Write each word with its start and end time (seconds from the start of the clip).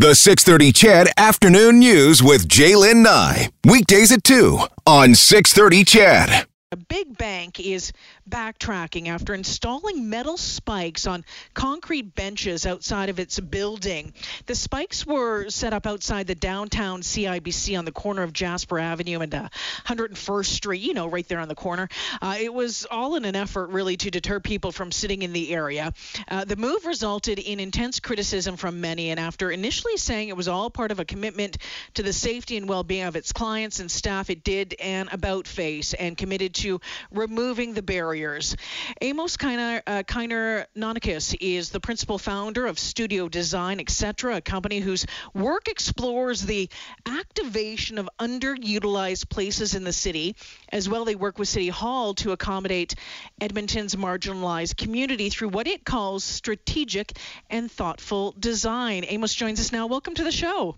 The 0.00 0.14
630 0.14 0.72
CHED 0.72 1.08
Afternoon 1.18 1.78
News 1.78 2.22
with 2.22 2.48
Jaylen 2.48 3.02
Nye. 3.02 3.50
Weekdays 3.66 4.10
at 4.10 4.24
2 4.24 4.58
on 4.86 5.14
630 5.14 5.84
CHED. 5.84 6.46
A 6.72 6.76
big 6.76 7.18
bank 7.18 7.60
is 7.60 7.92
backtracking 8.30 9.08
after 9.08 9.34
installing 9.34 10.08
metal 10.08 10.36
spikes 10.36 11.06
on 11.06 11.24
concrete 11.54 12.14
benches 12.14 12.66
outside 12.66 13.08
of 13.08 13.18
its 13.18 13.38
building. 13.40 14.12
The 14.46 14.54
spikes 14.54 15.06
were 15.06 15.48
set 15.50 15.72
up 15.72 15.86
outside 15.86 16.26
the 16.26 16.34
downtown 16.34 17.02
CIBC 17.02 17.78
on 17.78 17.84
the 17.84 17.92
corner 17.92 18.22
of 18.22 18.32
Jasper 18.32 18.78
Avenue 18.78 19.20
and 19.20 19.34
uh, 19.34 19.48
101st 19.86 20.46
Street, 20.46 20.80
you 20.80 20.94
know, 20.94 21.08
right 21.08 21.26
there 21.28 21.40
on 21.40 21.48
the 21.48 21.54
corner. 21.54 21.88
Uh, 22.22 22.36
it 22.40 22.52
was 22.52 22.86
all 22.90 23.16
in 23.16 23.24
an 23.24 23.36
effort, 23.36 23.70
really, 23.70 23.96
to 23.96 24.10
deter 24.10 24.40
people 24.40 24.72
from 24.72 24.92
sitting 24.92 25.22
in 25.22 25.32
the 25.32 25.52
area. 25.52 25.92
Uh, 26.28 26.44
the 26.44 26.56
move 26.56 26.86
resulted 26.86 27.38
in 27.38 27.60
intense 27.60 28.00
criticism 28.00 28.56
from 28.56 28.80
many, 28.80 29.10
and 29.10 29.18
after 29.18 29.50
initially 29.50 29.96
saying 29.96 30.28
it 30.28 30.36
was 30.36 30.48
all 30.48 30.70
part 30.70 30.92
of 30.92 31.00
a 31.00 31.04
commitment 31.04 31.58
to 31.94 32.02
the 32.02 32.12
safety 32.12 32.56
and 32.56 32.68
well 32.68 32.84
being 32.84 33.04
of 33.04 33.16
its 33.16 33.32
clients 33.32 33.80
and 33.80 33.90
staff, 33.90 34.30
it 34.30 34.44
did 34.44 34.74
an 34.80 35.08
about 35.12 35.46
face 35.46 35.94
and 35.94 36.16
committed 36.16 36.54
to 36.54 36.80
removing 37.10 37.74
the 37.74 37.82
barriers. 38.20 38.56
Amos 39.00 39.36
Kiner, 39.36 39.82
uh, 39.86 41.36
is 41.40 41.70
the 41.70 41.80
principal 41.80 42.18
founder 42.18 42.66
of 42.66 42.78
Studio 42.78 43.28
Design, 43.28 43.80
etc., 43.80 44.36
a 44.36 44.40
company 44.40 44.80
whose 44.80 45.06
work 45.34 45.68
explores 45.68 46.42
the 46.42 46.68
activation 47.06 47.98
of 47.98 48.08
underutilized 48.18 49.28
places 49.28 49.74
in 49.74 49.84
the 49.84 49.92
city. 49.92 50.36
As 50.70 50.88
well, 50.88 51.04
they 51.04 51.14
work 51.14 51.38
with 51.38 51.48
City 51.48 51.68
Hall 51.68 52.14
to 52.14 52.32
accommodate 52.32 52.94
Edmonton's 53.40 53.96
marginalized 53.96 54.76
community 54.76 55.30
through 55.30 55.48
what 55.48 55.66
it 55.66 55.84
calls 55.84 56.22
strategic 56.22 57.12
and 57.48 57.70
thoughtful 57.70 58.34
design. 58.38 59.04
Amos 59.08 59.34
joins 59.34 59.60
us 59.60 59.72
now. 59.72 59.86
Welcome 59.86 60.14
to 60.14 60.24
the 60.24 60.32
show. 60.32 60.76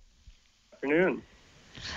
Good 0.80 0.92
Afternoon. 0.92 1.22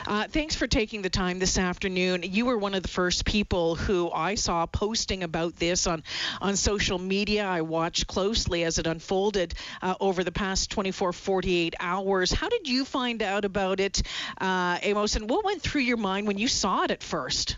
Uh, 0.07 0.27
thanks 0.27 0.55
for 0.55 0.67
taking 0.67 1.01
the 1.01 1.09
time 1.09 1.39
this 1.39 1.57
afternoon. 1.57 2.23
You 2.23 2.45
were 2.45 2.57
one 2.57 2.73
of 2.75 2.83
the 2.83 2.89
first 2.89 3.25
people 3.25 3.75
who 3.75 4.11
I 4.11 4.35
saw 4.35 4.65
posting 4.65 5.23
about 5.23 5.55
this 5.55 5.87
on, 5.87 6.03
on 6.41 6.55
social 6.55 6.97
media. 6.97 7.45
I 7.45 7.61
watched 7.61 8.07
closely 8.07 8.63
as 8.63 8.79
it 8.79 8.87
unfolded 8.87 9.53
uh, 9.81 9.95
over 9.99 10.23
the 10.23 10.31
past 10.31 10.71
24, 10.71 11.13
48 11.13 11.75
hours. 11.79 12.31
How 12.31 12.49
did 12.49 12.67
you 12.67 12.85
find 12.85 13.21
out 13.21 13.45
about 13.45 13.79
it, 13.79 14.01
uh, 14.39 14.77
Amos, 14.81 15.15
and 15.15 15.29
what 15.29 15.45
went 15.45 15.61
through 15.61 15.81
your 15.81 15.97
mind 15.97 16.27
when 16.27 16.37
you 16.37 16.47
saw 16.47 16.83
it 16.83 16.91
at 16.91 17.03
first? 17.03 17.57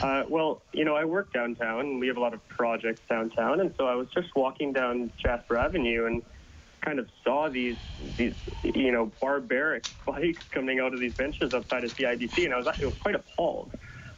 Uh, 0.00 0.24
well, 0.28 0.62
you 0.72 0.84
know, 0.84 0.96
I 0.96 1.04
work 1.04 1.32
downtown, 1.32 1.80
and 1.80 2.00
we 2.00 2.06
have 2.08 2.16
a 2.16 2.20
lot 2.20 2.32
of 2.32 2.46
projects 2.48 3.02
downtown, 3.08 3.60
and 3.60 3.74
so 3.76 3.86
I 3.86 3.94
was 3.94 4.08
just 4.14 4.34
walking 4.34 4.72
down 4.72 5.12
Jasper 5.18 5.58
Avenue, 5.58 6.06
and 6.06 6.22
kind 6.82 6.98
of 6.98 7.08
saw 7.24 7.48
these 7.48 7.76
these 8.16 8.34
you 8.62 8.92
know 8.92 9.10
barbaric 9.20 9.84
spikes 10.02 10.42
coming 10.50 10.80
out 10.80 10.92
of 10.92 11.00
these 11.00 11.14
benches 11.14 11.52
outside 11.54 11.84
of 11.84 11.92
CIBC, 11.96 12.44
and 12.44 12.54
I 12.54 12.58
was 12.58 12.66
actually 12.66 12.86
was 12.86 12.98
quite 13.00 13.14
appalled. 13.14 13.70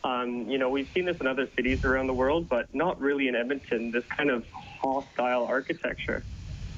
Um, 0.03 0.51
you 0.51 0.59
know, 0.59 0.69
we've 0.69 0.89
seen 0.95 1.07
this 1.07 1.17
in 1.19 1.27
other 1.27 1.49
cities 1.57 1.83
around 1.83 2.09
the 2.09 2.15
world, 2.15 2.49
but 2.49 2.75
not 2.75 3.01
really 3.01 3.29
in 3.29 3.35
Edmonton. 3.35 3.91
This 3.91 4.05
kind 4.15 4.31
of 4.31 4.45
hostile 4.83 5.47
architecture. 5.47 6.25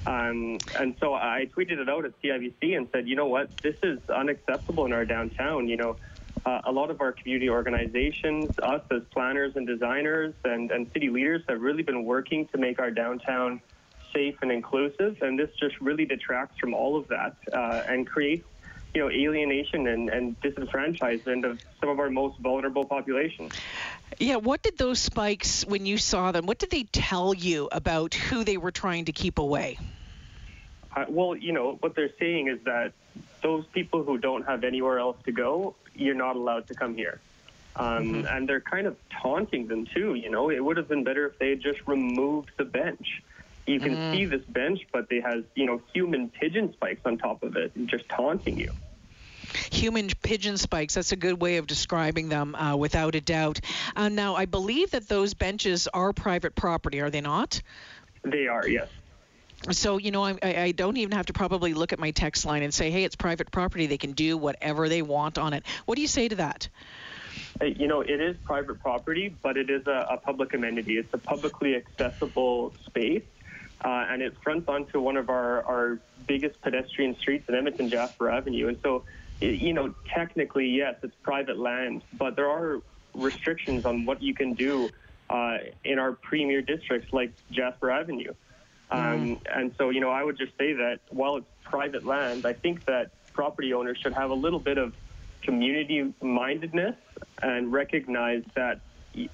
Um, 0.07 0.61
and 0.79 0.95
so 1.01 1.15
I 1.15 1.51
tweeted 1.57 1.79
it 1.79 1.89
out 1.89 2.05
at 2.05 2.13
CIBC 2.23 2.77
and 2.77 2.87
said, 2.93 3.09
you 3.09 3.17
know 3.17 3.27
what, 3.27 3.51
this 3.65 3.75
is 3.83 3.99
unacceptable 4.09 4.87
in 4.87 4.93
our 4.93 5.05
downtown. 5.05 5.67
You 5.67 5.77
know, 5.77 5.97
uh, 6.45 6.61
a 6.65 6.71
lot 6.71 6.93
of 6.93 7.01
our 7.01 7.11
community 7.11 7.51
organizations, 7.51 8.53
us 8.63 8.83
as 8.93 9.03
planners 9.13 9.57
and 9.57 9.67
designers 9.67 10.33
and, 10.45 10.71
and 10.71 10.89
city 10.93 11.11
leaders 11.11 11.43
have 11.49 11.61
really 11.61 11.83
been 11.83 12.05
working 12.05 12.47
to 12.53 12.59
make 12.59 12.79
our 12.79 12.93
downtown 12.93 13.61
safe 14.17 14.37
and 14.43 14.51
inclusive, 14.51 15.21
and 15.21 15.39
this 15.39 15.51
just 15.61 15.79
really 15.81 16.07
detracts 16.07 16.59
from 16.59 16.73
all 16.73 16.97
of 16.97 17.07
that 17.09 17.37
uh, 17.53 17.93
and 17.93 18.07
creates, 18.07 18.47
you 18.95 19.01
know, 19.03 19.11
alienation 19.11 19.87
and, 19.89 20.09
and 20.09 20.41
disenfranchisement 20.41 21.45
of 21.45 21.61
some 21.81 21.91
of 21.91 21.99
our 22.01 22.09
most 22.09 22.39
vulnerable 22.39 22.85
populations. 22.85 23.53
Yeah, 24.19 24.37
what 24.37 24.63
did 24.63 24.79
those 24.79 24.99
spikes, 24.99 25.67
when 25.67 25.85
you 25.85 25.99
saw 25.99 26.33
them, 26.33 26.47
what 26.47 26.59
did 26.59 26.71
they 26.71 26.85
tell 26.85 27.35
you 27.35 27.69
about 27.71 28.15
who 28.15 28.43
they 28.43 28.57
were 28.57 28.71
trying 28.71 29.05
to 29.05 29.13
keep 29.13 29.39
away? 29.39 29.79
Uh, 30.95 31.05
well, 31.09 31.37
you 31.37 31.53
know, 31.53 31.77
what 31.81 31.95
they're 31.95 32.17
saying 32.19 32.49
is 32.49 32.59
that 32.65 32.93
those 33.43 33.67
people 33.67 34.03
who 34.03 34.17
don't 34.17 34.47
have 34.47 34.65
anywhere 34.65 34.99
else 34.99 35.19
to 35.25 35.33
go, 35.33 35.75
you're 35.95 36.15
not 36.15 36.37
allowed 36.37 36.67
to 36.69 36.75
come 36.75 36.95
here. 36.95 37.21
Um, 37.77 37.87
mm-hmm. 37.87 38.27
And 38.27 38.49
they're 38.49 38.61
kind 38.77 38.87
of 38.87 38.97
taunting 39.11 39.67
them 39.67 39.85
too. 39.85 40.15
You 40.15 40.31
know, 40.31 40.49
it 40.49 40.65
would 40.65 40.79
have 40.79 40.89
been 40.89 41.05
better 41.05 41.27
if 41.27 41.39
they 41.39 41.51
had 41.51 41.61
just 41.61 41.81
removed 41.87 42.51
the 42.57 42.65
bench. 42.65 43.23
You 43.67 43.81
can 43.81 43.97
mm. 43.97 44.13
see 44.13 44.25
this 44.27 44.45
bench, 44.45 44.87
but 44.93 45.09
they 45.09 45.21
has 45.21 45.45
you 45.55 45.67
know 45.67 45.83
human 45.93 46.29
pigeon 46.29 46.73
spikes 46.73 47.01
on 47.05 47.19
top 47.19 47.43
of 47.43 47.57
it, 47.57 47.73
just 47.87 48.09
taunting 48.09 48.59
you. 48.59 48.73
Human 49.73 50.09
pigeon 50.23 50.57
spikes. 50.57 50.95
That's 50.95 51.13
a 51.13 51.17
good 51.17 51.41
way 51.41 51.57
of 51.57 51.67
describing 51.67 52.29
them, 52.29 52.55
uh, 52.55 52.77
without 52.77 53.15
a 53.15 53.21
doubt. 53.21 53.61
Uh, 53.95 54.09
now, 54.09 54.35
I 54.35 54.45
believe 54.45 54.91
that 54.91 55.09
those 55.09 55.35
benches 55.35 55.89
are 55.89 56.13
private 56.13 56.55
property, 56.55 57.01
are 57.01 57.11
they 57.11 57.21
not? 57.21 57.63
They 58.23 58.49
are, 58.49 58.67
yes. 58.67 58.89
So, 59.71 59.99
you 59.99 60.11
know, 60.11 60.25
I, 60.25 60.39
I, 60.43 60.73
don't 60.73 60.97
even 60.99 61.17
have 61.17 61.27
to 61.27 61.33
probably 61.33 61.75
look 61.75 61.93
at 61.93 61.99
my 61.99 62.11
text 62.11 62.45
line 62.45 62.63
and 62.63 62.73
say, 62.75 62.91
hey, 62.91 63.05
it's 63.05 63.17
private 63.17 63.51
property. 63.51 63.87
They 63.87 63.99
can 63.99 64.13
do 64.13 64.37
whatever 64.37 64.89
they 64.89 65.01
want 65.01 65.39
on 65.39 65.55
it. 65.55 65.65
What 65.87 65.97
do 65.97 66.03
you 66.03 66.09
say 66.09 66.29
to 66.29 66.37
that? 66.37 66.69
You 67.63 67.89
know, 67.89 68.03
it 68.03 68.21
is 68.21 68.37
private 68.45 68.81
property, 68.81 69.35
but 69.43 69.57
it 69.57 69.71
is 69.71 69.87
a, 69.87 70.07
a 70.11 70.17
public 70.19 70.53
amenity. 70.53 70.99
It's 70.99 71.13
a 71.15 71.19
publicly 71.19 71.75
accessible 71.75 72.75
space 72.85 73.23
uh, 73.85 74.07
and 74.09 74.23
it 74.23 74.35
fronts 74.43 74.69
onto 74.69 75.01
one 75.01 75.17
of 75.17 75.31
our, 75.31 75.63
our 75.65 75.99
biggest 76.27 76.61
pedestrian 76.61 77.17
streets 77.17 77.49
in 77.49 77.55
Edmonton, 77.55 77.89
Jasper 77.89 78.31
Avenue. 78.31 78.69
And 78.69 78.79
so, 78.83 79.05
you 79.41 79.73
know, 79.73 79.95
technically, 80.09 80.69
yes, 80.69 80.97
it's 81.03 81.15
private 81.23 81.59
land, 81.59 82.03
but 82.19 82.37
there 82.37 82.49
are 82.49 82.81
restrictions 83.15 83.85
on 83.85 84.05
what 84.05 84.23
you 84.23 84.35
can 84.35 84.55
do 84.55 84.89
uh, 85.29 85.59
in 85.85 85.99
our 85.99 86.13
premier 86.13 86.63
districts 86.63 87.13
like 87.13 87.33
Jasper 87.51 87.91
Avenue. 87.91 88.33
Um, 88.91 89.01
mm. 89.01 89.41
And 89.53 89.75
so, 89.77 89.91
you 89.91 90.01
know, 90.01 90.11
I 90.11 90.23
would 90.23 90.39
just 90.39 90.57
say 90.57 90.73
that 90.75 91.01
while 91.11 91.37
it's 91.37 91.47
private 91.65 92.05
land, 92.05 92.47
I 92.47 92.53
think 92.53 92.85
that 92.87 93.11
property 93.33 93.75
owners 93.75 93.99
should 93.99 94.15
have 94.15 94.31
a 94.31 94.35
little 94.35 94.61
bit 94.61 94.79
of 94.79 94.95
community 95.43 96.13
mindedness 96.23 96.97
and 97.43 97.73
recognize 97.73 98.43
that 98.55 98.81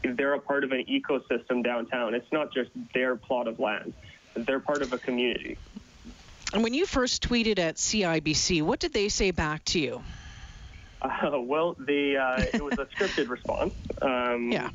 they're 0.03 0.35
a 0.35 0.41
part 0.41 0.65
of 0.65 0.73
an 0.73 0.85
ecosystem 0.85 1.63
downtown. 1.63 2.15
It's 2.15 2.31
not 2.33 2.53
just 2.53 2.71
their 2.95 3.17
plot 3.17 3.49
of 3.49 3.59
land 3.59 3.93
they're 4.35 4.61
part 4.61 4.83
of 4.83 4.93
a 4.93 4.99
community. 4.99 5.59
And 6.53 6.63
when 6.63 6.75
you 6.75 6.87
first 6.87 7.27
tweeted 7.27 7.59
at 7.59 7.77
CIBC, 7.77 8.63
what 8.63 8.79
did 8.79 8.93
they 8.93 9.09
say 9.09 9.31
back 9.31 9.65
to 9.67 9.79
you? 9.79 10.03
Uh, 11.01 11.41
well, 11.41 11.77
they, 11.79 12.17
uh, 12.17 12.45
it 12.53 12.63
was 12.63 12.79
a 12.79 12.87
scripted 12.87 13.29
response. 13.29 13.75
Um, 14.01 14.53
yeah. 14.53 14.71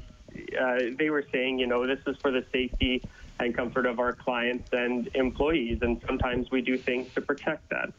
Uh, 0.59 0.79
they 0.97 1.09
were 1.09 1.25
saying, 1.31 1.59
you 1.59 1.68
know, 1.68 1.85
this 1.88 2.00
is 2.06 2.18
for 2.18 2.31
the 2.31 2.45
safety 2.51 3.03
and 3.40 3.56
comfort 3.56 3.85
of 3.85 4.00
our 4.00 4.13
clients 4.13 4.69
and 4.72 5.09
employees, 5.13 5.79
and 5.81 6.01
sometimes 6.06 6.50
we 6.51 6.62
do 6.62 6.78
things 6.78 7.13
to 7.13 7.22
protect 7.22 7.69
that. 7.69 7.94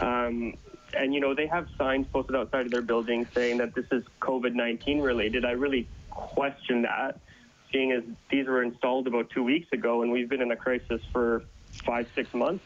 Um, 0.00 0.54
and 0.94 1.12
you 1.14 1.20
know, 1.20 1.34
they 1.34 1.46
have 1.46 1.68
signs 1.76 2.06
posted 2.12 2.36
outside 2.36 2.66
of 2.66 2.72
their 2.72 2.82
building 2.82 3.26
saying 3.34 3.58
that 3.58 3.74
this 3.74 3.86
is 3.90 4.04
COVID 4.20 4.54
19 4.54 5.00
related. 5.00 5.44
I 5.44 5.52
really 5.52 5.88
question 6.10 6.82
that 6.82 7.20
seeing 7.72 7.92
as 7.92 8.02
these 8.30 8.46
were 8.46 8.62
installed 8.62 9.06
about 9.06 9.30
two 9.30 9.42
weeks 9.42 9.68
ago, 9.72 10.02
and 10.02 10.12
we've 10.12 10.28
been 10.28 10.42
in 10.42 10.50
a 10.50 10.56
crisis 10.56 11.00
for 11.12 11.42
five, 11.84 12.08
six 12.14 12.32
months. 12.34 12.64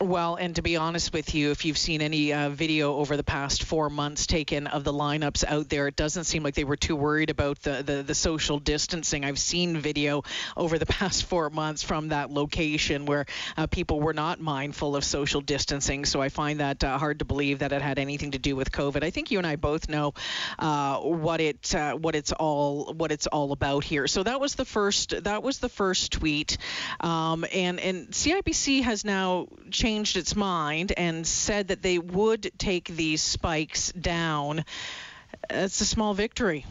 Well, 0.00 0.34
and 0.34 0.56
to 0.56 0.62
be 0.62 0.76
honest 0.76 1.12
with 1.12 1.36
you, 1.36 1.52
if 1.52 1.64
you've 1.64 1.78
seen 1.78 2.02
any 2.02 2.32
uh, 2.32 2.50
video 2.50 2.96
over 2.96 3.16
the 3.16 3.22
past 3.22 3.62
four 3.62 3.88
months 3.88 4.26
taken 4.26 4.66
of 4.66 4.82
the 4.82 4.92
lineups 4.92 5.44
out 5.46 5.68
there, 5.68 5.86
it 5.86 5.94
doesn't 5.94 6.24
seem 6.24 6.42
like 6.42 6.54
they 6.54 6.64
were 6.64 6.76
too 6.76 6.96
worried 6.96 7.30
about 7.30 7.62
the, 7.62 7.80
the, 7.84 8.02
the 8.02 8.14
social 8.14 8.58
distancing. 8.58 9.24
I've 9.24 9.38
seen 9.38 9.78
video 9.78 10.24
over 10.56 10.78
the 10.78 10.86
past 10.86 11.26
four 11.26 11.48
months 11.48 11.84
from 11.84 12.08
that 12.08 12.32
location 12.32 13.06
where 13.06 13.26
uh, 13.56 13.68
people 13.68 14.00
were 14.00 14.12
not 14.12 14.40
mindful 14.40 14.96
of 14.96 15.04
social 15.04 15.40
distancing. 15.40 16.04
So 16.06 16.20
I 16.20 16.28
find 16.28 16.58
that 16.58 16.82
uh, 16.82 16.98
hard 16.98 17.20
to 17.20 17.24
believe 17.24 17.60
that 17.60 17.70
it 17.70 17.80
had 17.80 18.00
anything 18.00 18.32
to 18.32 18.38
do 18.38 18.56
with 18.56 18.72
COVID. 18.72 19.04
I 19.04 19.10
think 19.10 19.30
you 19.30 19.38
and 19.38 19.46
I 19.46 19.54
both 19.54 19.88
know 19.88 20.12
uh, 20.58 20.98
what 20.98 21.40
it 21.40 21.72
uh, 21.72 21.94
what 21.94 22.16
it's 22.16 22.32
all 22.32 22.92
what 22.94 23.12
it's 23.12 23.28
all 23.28 23.52
about 23.52 23.84
here. 23.84 24.08
So 24.08 24.24
that 24.24 24.40
was 24.40 24.56
the 24.56 24.64
first 24.64 25.22
that 25.22 25.44
was 25.44 25.60
the 25.60 25.68
first 25.68 26.10
tweet, 26.10 26.58
um, 26.98 27.44
and 27.54 27.78
and 27.78 28.08
CIBC 28.08 28.82
has 28.82 29.04
now 29.04 29.46
changed 29.70 29.83
its 29.84 30.34
mind 30.34 30.92
and 30.96 31.26
said 31.26 31.68
that 31.68 31.82
they 31.82 31.98
would 31.98 32.50
take 32.56 32.86
these 32.86 33.20
spikes 33.20 33.92
down. 33.92 34.64
It's 35.50 35.78
a 35.82 35.84
small 35.84 36.14
victory. 36.14 36.64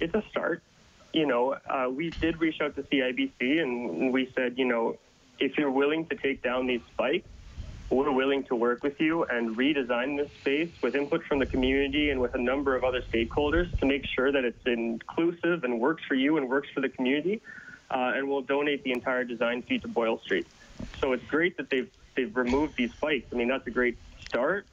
It's 0.00 0.12
a 0.12 0.24
start. 0.28 0.64
You 1.12 1.26
know, 1.26 1.56
uh, 1.70 1.88
we 1.88 2.10
did 2.10 2.40
reach 2.40 2.60
out 2.60 2.74
to 2.74 2.82
CIBC 2.82 3.62
and 3.62 4.12
we 4.12 4.32
said, 4.34 4.58
you 4.58 4.64
know, 4.64 4.98
if 5.38 5.56
you're 5.58 5.70
willing 5.70 6.06
to 6.06 6.16
take 6.16 6.42
down 6.42 6.66
these 6.66 6.80
spikes, 6.92 7.28
we're 7.88 8.10
willing 8.10 8.42
to 8.44 8.56
work 8.56 8.82
with 8.82 9.00
you 9.00 9.22
and 9.22 9.56
redesign 9.56 10.16
this 10.16 10.32
space 10.40 10.70
with 10.82 10.96
input 10.96 11.22
from 11.22 11.38
the 11.38 11.46
community 11.46 12.10
and 12.10 12.20
with 12.20 12.34
a 12.34 12.40
number 12.40 12.74
of 12.74 12.82
other 12.82 13.00
stakeholders 13.00 13.78
to 13.78 13.86
make 13.86 14.04
sure 14.06 14.32
that 14.32 14.44
it's 14.44 14.66
inclusive 14.66 15.62
and 15.62 15.80
works 15.80 16.02
for 16.08 16.16
you 16.16 16.36
and 16.36 16.48
works 16.48 16.68
for 16.74 16.80
the 16.80 16.88
community. 16.88 17.40
Uh, 17.88 18.14
and 18.16 18.28
we'll 18.28 18.42
donate 18.42 18.82
the 18.82 18.90
entire 18.90 19.22
design 19.22 19.62
fee 19.62 19.78
to 19.78 19.86
Boyle 19.86 20.18
Street. 20.18 20.48
So 21.00 21.12
it's 21.12 21.24
great 21.26 21.56
that 21.56 21.70
they've 21.70 21.90
they've 22.16 22.34
removed 22.36 22.74
these 22.76 22.90
spikes. 22.92 23.26
I 23.32 23.36
mean, 23.36 23.48
that's 23.48 23.66
a 23.66 23.70
great 23.70 23.98
start, 24.28 24.66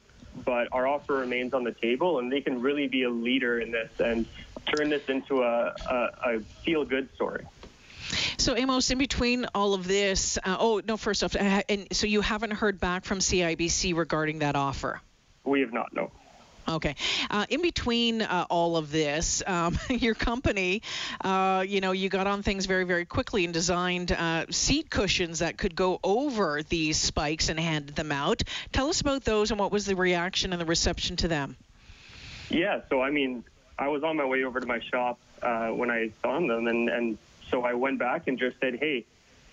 but 0.44 0.68
our 0.72 0.86
offer 0.86 1.14
remains 1.14 1.54
on 1.54 1.64
the 1.64 1.72
table, 1.72 2.18
and 2.18 2.32
they 2.32 2.40
can 2.40 2.60
really 2.60 2.88
be 2.88 3.02
a 3.04 3.10
leader 3.10 3.60
in 3.60 3.70
this 3.70 3.90
and 3.98 4.26
turn 4.74 4.88
this 4.88 5.02
into 5.08 5.42
a, 5.42 5.74
a, 5.90 5.94
a 5.94 6.40
feel 6.64 6.84
good 6.84 7.08
story. 7.14 7.44
So 8.38 8.56
Amos, 8.56 8.90
in 8.90 8.98
between 8.98 9.46
all 9.54 9.74
of 9.74 9.86
this, 9.86 10.38
uh, 10.38 10.56
oh 10.58 10.80
no, 10.86 10.96
first 10.96 11.24
off, 11.24 11.36
uh, 11.36 11.62
and 11.68 11.86
so 11.92 12.06
you 12.06 12.20
haven't 12.20 12.52
heard 12.52 12.80
back 12.80 13.04
from 13.04 13.18
CIBC 13.18 13.96
regarding 13.96 14.40
that 14.40 14.56
offer. 14.56 15.00
We 15.44 15.60
have 15.60 15.72
not, 15.72 15.94
no. 15.94 16.10
Okay. 16.66 16.94
Uh, 17.30 17.46
in 17.50 17.60
between 17.60 18.22
uh, 18.22 18.46
all 18.48 18.76
of 18.76 18.90
this, 18.90 19.42
um, 19.46 19.78
your 19.90 20.14
company, 20.14 20.82
uh, 21.22 21.64
you 21.66 21.80
know, 21.80 21.92
you 21.92 22.08
got 22.08 22.26
on 22.26 22.42
things 22.42 22.66
very, 22.66 22.84
very 22.84 23.04
quickly 23.04 23.44
and 23.44 23.52
designed 23.52 24.12
uh, 24.12 24.46
seat 24.50 24.88
cushions 24.90 25.40
that 25.40 25.58
could 25.58 25.76
go 25.76 26.00
over 26.02 26.62
these 26.62 26.96
spikes 26.96 27.48
and 27.48 27.60
handed 27.60 27.96
them 27.96 28.12
out. 28.12 28.42
Tell 28.72 28.88
us 28.88 29.00
about 29.00 29.24
those 29.24 29.50
and 29.50 29.60
what 29.60 29.72
was 29.72 29.84
the 29.84 29.96
reaction 29.96 30.52
and 30.52 30.60
the 30.60 30.66
reception 30.66 31.16
to 31.16 31.28
them? 31.28 31.56
Yeah, 32.48 32.80
so 32.88 33.02
I 33.02 33.10
mean, 33.10 33.44
I 33.78 33.88
was 33.88 34.02
on 34.02 34.16
my 34.16 34.24
way 34.24 34.44
over 34.44 34.60
to 34.60 34.66
my 34.66 34.80
shop 34.80 35.18
uh, 35.42 35.68
when 35.68 35.90
I 35.90 36.10
saw 36.22 36.38
them, 36.38 36.66
and, 36.66 36.88
and 36.88 37.18
so 37.50 37.62
I 37.62 37.74
went 37.74 37.98
back 37.98 38.26
and 38.26 38.38
just 38.38 38.58
said, 38.60 38.76
hey, 38.76 39.04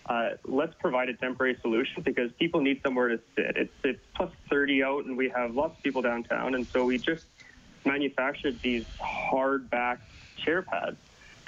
uh, 0.07 0.31
let's 0.45 0.74
provide 0.80 1.09
a 1.09 1.13
temporary 1.13 1.57
solution 1.62 2.01
because 2.03 2.31
people 2.33 2.62
need 2.62 2.81
somewhere 2.83 3.09
to 3.09 3.19
sit. 3.36 3.56
It's 3.56 3.74
it's 3.83 4.01
plus 4.15 4.31
30 4.50 4.83
out, 4.83 5.06
and 5.06 5.15
we 5.15 5.30
have 5.30 5.56
lots 5.56 5.77
of 5.77 5.83
people 5.83 6.01
downtown, 6.01 6.56
and 6.56 6.68
so 6.68 6.86
we 6.86 6.98
just 6.98 7.25
manufactured 7.86 8.59
these 8.62 8.86
hardback 9.00 10.00
chair 10.38 10.62
pads. 10.62 10.98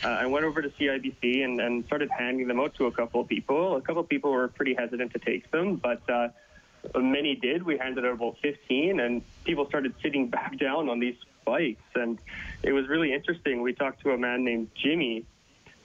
Uh, 0.04 0.10
I 0.10 0.26
went 0.26 0.46
over 0.46 0.62
to 0.62 0.70
CIBC 0.70 1.44
and, 1.46 1.60
and 1.62 1.86
started 1.86 2.10
handing 2.12 2.48
them 2.48 2.60
out 2.60 2.76
to 2.76 2.88
a 2.88 2.92
couple 2.92 3.22
of 3.22 3.28
people. 3.28 3.78
A 3.78 3.82
couple 3.82 4.02
of 4.02 4.10
people 4.10 4.32
were 4.32 4.48
pretty 4.48 4.74
hesitant 4.74 5.14
to 5.14 5.20
take 5.20 5.50
them, 5.52 5.76
but 5.76 6.02
uh, 6.10 6.30
many 6.96 7.36
did. 7.36 7.64
We 7.64 7.78
handed 7.78 8.06
out 8.06 8.14
about 8.14 8.38
15, 8.42 9.00
and 9.00 9.22
people 9.46 9.66
started 9.68 9.94
sitting 10.02 10.30
back 10.30 10.58
down 10.58 10.90
on 10.90 11.00
these 11.00 11.16
bikes. 11.46 11.82
and 11.96 12.20
it 12.64 12.72
was 12.72 12.88
really 12.88 13.14
interesting. 13.14 13.62
We 13.62 13.74
talked 13.74 14.02
to 14.04 14.12
a 14.12 14.18
man 14.18 14.44
named 14.44 14.70
Jimmy 14.76 15.26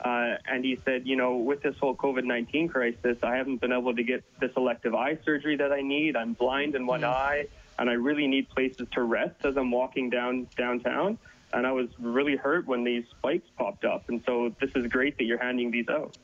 uh, 0.00 0.36
and 0.46 0.64
he 0.64 0.78
said, 0.84 1.06
you 1.06 1.16
know, 1.16 1.36
with 1.36 1.62
this 1.62 1.76
whole 1.78 1.94
COVID 1.94 2.24
19 2.24 2.68
crisis, 2.68 3.18
I 3.22 3.36
haven't 3.36 3.60
been 3.60 3.72
able 3.72 3.94
to 3.94 4.02
get 4.02 4.22
this 4.40 4.52
elective 4.56 4.94
eye 4.94 5.18
surgery 5.24 5.56
that 5.56 5.72
I 5.72 5.80
need. 5.80 6.16
I'm 6.16 6.34
blind 6.34 6.74
in 6.74 6.86
one 6.86 7.00
mm. 7.00 7.08
eye, 7.08 7.48
and 7.78 7.90
I 7.90 7.94
really 7.94 8.26
need 8.26 8.48
places 8.48 8.86
to 8.92 9.02
rest 9.02 9.44
as 9.44 9.56
I'm 9.56 9.70
walking 9.70 10.10
down 10.10 10.48
downtown. 10.56 11.18
And 11.52 11.66
I 11.66 11.72
was 11.72 11.88
really 11.98 12.36
hurt 12.36 12.66
when 12.66 12.84
these 12.84 13.04
spikes 13.10 13.48
popped 13.56 13.84
up. 13.84 14.08
And 14.08 14.22
so 14.26 14.54
this 14.60 14.70
is 14.74 14.86
great 14.86 15.16
that 15.16 15.24
you're 15.24 15.42
handing 15.42 15.70
these 15.70 15.88
out. 15.88 16.16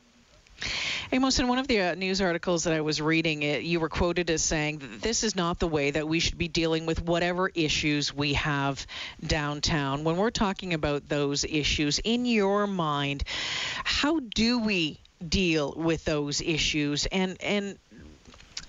Amos, 1.13 1.39
in 1.39 1.49
one 1.49 1.59
of 1.59 1.69
the 1.69 1.81
uh, 1.81 1.95
news 1.95 2.21
articles 2.21 2.65
that 2.65 2.73
I 2.73 2.81
was 2.81 3.01
reading, 3.01 3.43
it, 3.43 3.63
you 3.63 3.79
were 3.79 3.91
quoted 3.91 4.31
as 4.31 4.43
saying 4.43 4.79
that 4.79 5.03
this 5.03 5.23
is 5.23 5.37
not 5.37 5.59
the 5.59 5.69
way 5.69 5.91
that 5.91 6.09
we 6.09 6.19
should 6.19 6.39
be 6.39 6.49
dealing 6.49 6.87
with 6.87 7.03
whatever 7.03 7.51
issues 7.55 8.15
we 8.15 8.33
have 8.35 8.87
downtown. 9.25 10.05
When 10.05 10.17
we're 10.17 10.31
talking 10.31 10.73
about 10.73 11.09
those 11.09 11.45
issues, 11.45 11.99
in 11.99 12.25
your 12.25 12.67
mind, 12.67 13.25
how 13.85 14.21
do 14.21 14.61
we 14.61 14.99
deal 15.27 15.75
with 15.77 16.05
those 16.05 16.41
issues? 16.41 17.07
And 17.07 17.37
and 17.43 17.79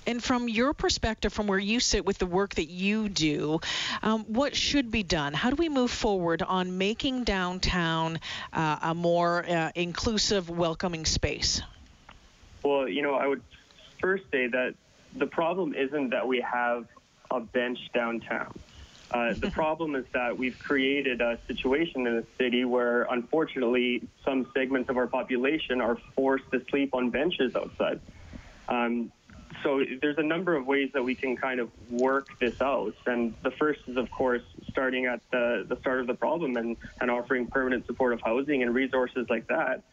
and 0.05 0.23
from 0.23 0.49
your 0.49 0.73
perspective, 0.73 1.33
from 1.33 1.47
where 1.47 1.57
you 1.57 1.79
sit 1.79 2.05
with 2.05 2.17
the 2.17 2.27
work 2.27 2.55
that 2.55 2.69
you 2.69 3.09
do, 3.09 3.59
um, 4.03 4.25
what 4.25 4.55
should 4.55 4.91
be 4.91 5.03
done? 5.03 5.33
How 5.33 5.49
do 5.49 5.55
we 5.55 5.69
move 5.69 5.89
forward 5.89 6.43
on 6.43 6.77
making 6.77 7.23
downtown 7.23 8.19
uh, 8.53 8.77
a 8.81 8.93
more 8.93 9.43
uh, 9.49 9.71
inclusive, 9.73 10.49
welcoming 10.49 11.05
space? 11.05 11.61
Well, 12.65 12.89
you 12.89 13.03
know, 13.03 13.13
I 13.13 13.27
would 13.27 13.43
first 14.01 14.23
say 14.31 14.47
that 14.47 14.73
the 15.15 15.27
problem 15.27 15.75
isn't 15.75 16.09
that 16.09 16.27
we 16.27 16.41
have 16.41 16.85
a 17.29 17.39
bench 17.39 17.77
downtown. 17.93 18.51
Uh, 19.11 19.33
the 19.37 19.51
problem 19.51 19.95
is 19.95 20.05
that 20.13 20.35
we've 20.35 20.57
created 20.57 21.21
a 21.21 21.37
situation 21.47 22.07
in 22.07 22.15
the 22.15 22.25
city 22.39 22.65
where, 22.65 23.03
unfortunately, 23.03 24.07
some 24.25 24.47
segments 24.55 24.89
of 24.89 24.97
our 24.97 25.05
population 25.05 25.79
are 25.79 25.97
forced 26.15 26.51
to 26.51 26.61
sleep 26.71 26.95
on 26.95 27.11
benches 27.11 27.55
outside. 27.55 28.01
Um, 28.67 29.11
so 29.63 29.83
there's 30.01 30.17
a 30.17 30.23
number 30.23 30.55
of 30.55 30.65
ways 30.65 30.89
that 30.95 31.03
we 31.03 31.13
can 31.13 31.37
kind 31.37 31.59
of 31.59 31.69
work 31.89 32.29
this 32.39 32.55
out. 32.61 32.95
And 33.05 33.35
the 33.43 33.51
first 33.51 33.81
is, 33.87 33.95
of 33.95 34.09
course, 34.09 34.41
starting 34.71 35.05
at 35.05 35.21
the, 35.31 35.65
the 35.69 35.79
start 35.81 36.01
of 36.01 36.07
the 36.07 36.15
problem 36.15 36.57
and, 36.57 36.77
and 36.99 37.11
offering 37.11 37.45
permanent 37.45 37.85
supportive 37.85 38.21
housing 38.25 38.63
and 38.63 38.73
resources 38.73 39.27
like 39.29 39.47
that. 39.47 39.83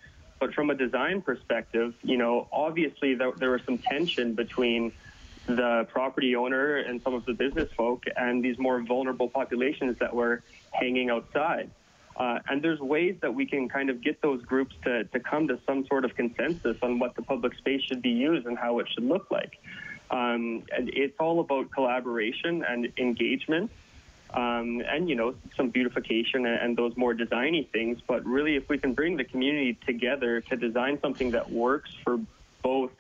But 0.43 0.55
from 0.55 0.71
a 0.71 0.75
design 0.75 1.23
perspective, 1.23 1.95
you 2.03 2.17
know, 2.17 2.49
obviously 2.51 3.15
there, 3.15 3.31
there 3.31 3.53
was 3.53 3.61
some 3.65 3.79
tension 3.79 4.35
between 4.35 4.91
the 5.47 5.87
property 5.93 6.35
owner 6.35 6.79
and 6.79 7.01
some 7.01 7.15
of 7.15 7.25
the 7.27 7.33
business 7.33 7.69
folk 7.77 8.03
and 8.17 8.45
these 8.45 8.59
more 8.59 8.83
vulnerable 8.83 9.29
populations 9.29 9.97
that 10.01 10.13
were 10.13 10.43
hanging 10.73 11.11
outside. 11.11 11.71
Uh, 12.17 12.41
and 12.49 12.61
there's 12.61 12.81
ways 12.81 13.15
that 13.21 13.33
we 13.33 13.47
can 13.47 13.69
kind 13.69 13.89
of 13.89 14.01
get 14.01 14.21
those 14.21 14.43
groups 14.43 14.75
to, 14.83 15.05
to 15.05 15.21
come 15.21 15.47
to 15.47 15.61
some 15.65 15.87
sort 15.87 16.05
of 16.05 16.17
consensus 16.17 16.77
on 16.83 16.99
what 16.99 17.15
the 17.15 17.23
public 17.23 17.55
space 17.55 17.81
should 17.83 18.03
be 18.03 18.11
used 18.11 18.45
and 18.45 18.59
how 18.59 18.81
it 18.81 18.89
should 18.93 19.05
look 19.05 19.31
like. 19.31 19.61
Um, 20.11 20.65
and 20.77 20.91
it's 20.93 21.15
all 21.21 21.39
about 21.39 21.71
collaboration 21.71 22.65
and 22.69 22.93
engagement 22.99 23.71
um, 24.35 24.83
and 24.89 25.09
you 25.09 25.15
know 25.15 25.35
some 25.57 25.71
beautification 25.71 26.47
and, 26.47 26.61
and, 26.61 26.77
those 26.77 26.97
more 26.97 27.15
designy 27.15 27.69
things. 27.69 28.01
But 28.07 28.25
really, 28.25 28.57
if 28.57 28.69
we 28.69 28.79
can 28.79 28.95
bring 28.95 29.17
the 29.17 29.25
community 29.25 29.79
together 29.87 30.41
to 30.41 30.57
design 30.57 30.99
something 31.01 31.33
that 31.33 31.51
works 31.51 31.91
for 32.03 32.19
both 32.63 32.91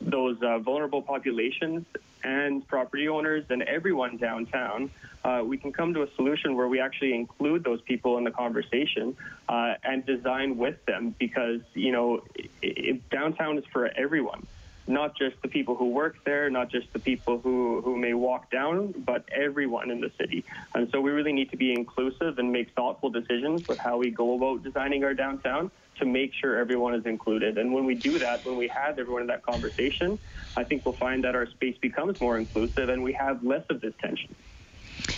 those 0.00 0.40
uh, 0.42 0.58
vulnerable 0.58 1.02
populations 1.02 1.86
and 2.22 2.66
property 2.68 3.08
owners 3.08 3.44
and 3.50 3.62
everyone 3.62 4.16
downtown, 4.16 4.90
uh, 5.24 5.42
we 5.44 5.56
can 5.56 5.72
come 5.72 5.94
to 5.94 6.02
a 6.02 6.14
solution 6.14 6.54
where 6.56 6.68
we 6.68 6.80
actually 6.80 7.14
include 7.14 7.64
those 7.64 7.80
people 7.82 8.18
in 8.18 8.24
the 8.24 8.30
conversation 8.30 9.16
uh, 9.48 9.74
and 9.82 10.06
design 10.06 10.56
with 10.56 10.84
them 10.86 11.14
because 11.18 11.60
you 11.74 11.92
know 11.92 12.22
it, 12.34 12.50
it, 12.62 13.10
downtown 13.10 13.58
is 13.58 13.64
for 13.72 13.86
everyone 13.96 14.46
not 14.86 15.16
just 15.16 15.36
the 15.42 15.48
people 15.48 15.74
who 15.74 15.88
work 15.88 16.16
there, 16.24 16.48
not 16.48 16.70
just 16.70 16.86
the 16.92 16.98
people 16.98 17.40
who, 17.40 17.80
who 17.84 17.96
may 17.96 18.14
walk 18.14 18.50
down, 18.50 18.94
but 19.04 19.24
everyone 19.34 19.90
in 19.90 20.00
the 20.00 20.10
city. 20.18 20.44
And 20.74 20.88
so 20.92 21.00
we 21.00 21.10
really 21.10 21.32
need 21.32 21.50
to 21.50 21.56
be 21.56 21.72
inclusive 21.72 22.38
and 22.38 22.52
make 22.52 22.72
thoughtful 22.74 23.10
decisions 23.10 23.66
with 23.68 23.78
how 23.78 23.98
we 23.98 24.10
go 24.10 24.36
about 24.36 24.62
designing 24.62 25.02
our 25.04 25.14
downtown 25.14 25.70
to 25.98 26.06
make 26.06 26.32
sure 26.40 26.58
everyone 26.58 26.94
is 26.94 27.06
included. 27.06 27.58
And 27.58 27.72
when 27.72 27.84
we 27.84 27.94
do 27.94 28.18
that, 28.18 28.44
when 28.44 28.56
we 28.56 28.68
have 28.68 28.98
everyone 28.98 29.22
in 29.22 29.28
that 29.28 29.42
conversation, 29.42 30.18
I 30.56 30.64
think 30.64 30.84
we'll 30.84 30.96
find 30.96 31.24
that 31.24 31.34
our 31.34 31.46
space 31.50 31.76
becomes 31.80 32.20
more 32.20 32.38
inclusive 32.38 32.88
and 32.88 33.02
we 33.02 33.12
have 33.14 33.42
less 33.42 33.64
of 33.70 33.80
this 33.80 33.94
tension 34.00 34.34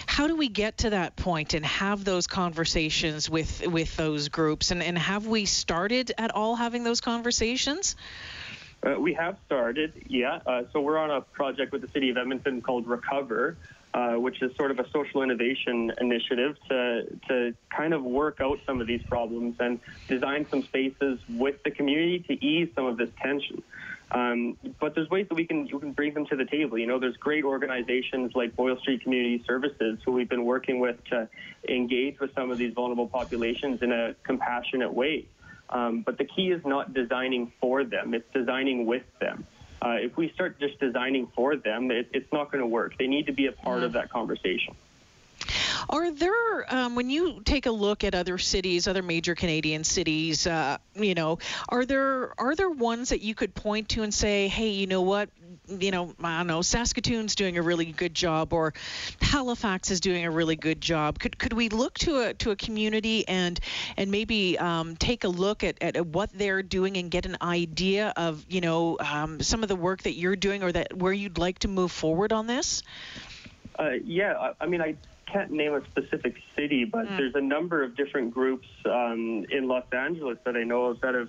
how 0.06 0.26
do 0.26 0.34
we 0.34 0.48
get 0.48 0.78
to 0.78 0.90
that 0.90 1.14
point 1.14 1.54
and 1.54 1.64
have 1.64 2.04
those 2.04 2.26
conversations 2.26 3.30
with 3.30 3.64
with 3.66 3.96
those 3.96 4.28
groups 4.28 4.70
and, 4.72 4.82
and 4.82 4.98
have 4.98 5.26
we 5.26 5.44
started 5.44 6.12
at 6.18 6.34
all 6.34 6.56
having 6.56 6.82
those 6.82 7.00
conversations 7.00 7.94
uh, 8.82 8.94
we 8.98 9.14
have 9.14 9.36
started, 9.46 9.92
yeah. 10.06 10.40
Uh, 10.46 10.62
so 10.72 10.80
we're 10.80 10.98
on 10.98 11.10
a 11.10 11.20
project 11.20 11.72
with 11.72 11.82
the 11.82 11.88
City 11.88 12.10
of 12.10 12.16
Edmonton 12.16 12.60
called 12.60 12.86
Recover, 12.86 13.56
uh, 13.92 14.14
which 14.14 14.40
is 14.42 14.54
sort 14.56 14.70
of 14.70 14.78
a 14.78 14.88
social 14.90 15.22
innovation 15.22 15.92
initiative 16.00 16.56
to 16.68 17.06
to 17.28 17.54
kind 17.74 17.92
of 17.92 18.04
work 18.04 18.40
out 18.40 18.60
some 18.66 18.80
of 18.80 18.86
these 18.86 19.02
problems 19.02 19.56
and 19.58 19.80
design 20.06 20.46
some 20.48 20.62
spaces 20.62 21.18
with 21.28 21.62
the 21.64 21.70
community 21.70 22.20
to 22.20 22.44
ease 22.44 22.68
some 22.76 22.86
of 22.86 22.96
this 22.96 23.10
tension. 23.20 23.62
Um, 24.10 24.56
but 24.80 24.94
there's 24.94 25.10
ways 25.10 25.26
that 25.28 25.34
we 25.34 25.44
can 25.44 25.66
you 25.66 25.78
can 25.80 25.92
bring 25.92 26.14
them 26.14 26.26
to 26.26 26.36
the 26.36 26.44
table. 26.44 26.78
You 26.78 26.86
know, 26.86 26.98
there's 26.98 27.16
great 27.16 27.44
organizations 27.44 28.32
like 28.34 28.54
Boyle 28.54 28.78
Street 28.78 29.02
Community 29.02 29.42
Services 29.46 29.98
who 30.04 30.12
we've 30.12 30.28
been 30.28 30.44
working 30.44 30.78
with 30.78 31.02
to 31.06 31.28
engage 31.68 32.20
with 32.20 32.34
some 32.34 32.50
of 32.50 32.58
these 32.58 32.72
vulnerable 32.74 33.08
populations 33.08 33.82
in 33.82 33.92
a 33.92 34.14
compassionate 34.22 34.94
way. 34.94 35.26
Um, 35.70 36.02
but 36.02 36.18
the 36.18 36.24
key 36.24 36.50
is 36.50 36.64
not 36.64 36.94
designing 36.94 37.52
for 37.60 37.84
them, 37.84 38.14
it's 38.14 38.30
designing 38.32 38.86
with 38.86 39.04
them. 39.20 39.46
Uh, 39.80 39.96
if 40.00 40.16
we 40.16 40.30
start 40.30 40.58
just 40.58 40.80
designing 40.80 41.28
for 41.36 41.54
them, 41.56 41.90
it, 41.90 42.08
it's 42.12 42.32
not 42.32 42.50
going 42.50 42.62
to 42.62 42.66
work. 42.66 42.98
They 42.98 43.06
need 43.06 43.26
to 43.26 43.32
be 43.32 43.46
a 43.46 43.52
part 43.52 43.82
of 43.82 43.90
mm. 43.90 43.94
that 43.94 44.10
conversation. 44.10 44.74
Are 45.88 46.10
there, 46.10 46.74
um, 46.74 46.96
when 46.96 47.10
you 47.10 47.40
take 47.44 47.66
a 47.66 47.70
look 47.70 48.04
at 48.04 48.14
other 48.14 48.38
cities, 48.38 48.88
other 48.88 49.02
major 49.02 49.34
Canadian 49.34 49.84
cities, 49.84 50.46
uh, 50.46 50.78
you 50.94 51.14
know, 51.14 51.38
are 51.68 51.84
there 51.84 52.38
are 52.38 52.54
there 52.54 52.68
ones 52.68 53.10
that 53.10 53.22
you 53.22 53.34
could 53.34 53.54
point 53.54 53.90
to 53.90 54.02
and 54.02 54.12
say, 54.12 54.48
hey, 54.48 54.70
you 54.70 54.86
know 54.86 55.02
what, 55.02 55.30
you 55.68 55.90
know, 55.90 56.14
I 56.22 56.38
don't 56.38 56.46
know, 56.46 56.60
Saskatoon's 56.60 57.34
doing 57.34 57.58
a 57.58 57.62
really 57.62 57.86
good 57.86 58.14
job, 58.14 58.52
or 58.52 58.74
Halifax 59.20 59.90
is 59.90 60.00
doing 60.00 60.24
a 60.24 60.30
really 60.30 60.56
good 60.56 60.80
job. 60.80 61.18
Could 61.18 61.38
could 61.38 61.52
we 61.52 61.68
look 61.68 61.94
to 62.00 62.20
a 62.20 62.34
to 62.34 62.50
a 62.50 62.56
community 62.56 63.26
and 63.28 63.58
and 63.96 64.10
maybe 64.10 64.58
um, 64.58 64.96
take 64.96 65.24
a 65.24 65.28
look 65.28 65.64
at, 65.64 65.82
at 65.82 66.06
what 66.06 66.30
they're 66.32 66.62
doing 66.62 66.96
and 66.96 67.10
get 67.10 67.26
an 67.26 67.36
idea 67.42 68.12
of 68.16 68.44
you 68.48 68.60
know 68.60 68.98
um, 69.00 69.40
some 69.40 69.62
of 69.62 69.68
the 69.68 69.76
work 69.76 70.02
that 70.02 70.14
you're 70.14 70.36
doing 70.36 70.62
or 70.62 70.72
that 70.72 70.96
where 70.96 71.12
you'd 71.12 71.38
like 71.38 71.60
to 71.60 71.68
move 71.68 71.92
forward 71.92 72.32
on 72.32 72.46
this? 72.46 72.82
Uh, 73.78 73.90
yeah, 74.04 74.52
I 74.60 74.66
mean, 74.66 74.82
I 74.82 74.96
can't 75.32 75.50
name 75.50 75.74
a 75.74 75.84
specific 75.86 76.36
city, 76.56 76.84
but 76.84 77.06
mm. 77.06 77.16
there's 77.16 77.34
a 77.34 77.40
number 77.40 77.82
of 77.82 77.96
different 77.96 78.32
groups 78.32 78.66
um, 78.86 79.46
in 79.50 79.68
Los 79.68 79.84
Angeles 79.92 80.38
that 80.44 80.56
I 80.56 80.64
know 80.64 80.86
of 80.86 81.00
that 81.02 81.14
have 81.14 81.28